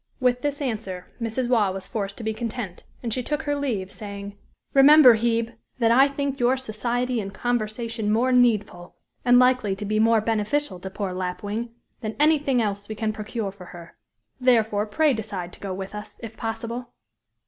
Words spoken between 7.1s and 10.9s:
and conversation more needful, and likely to be more beneficial to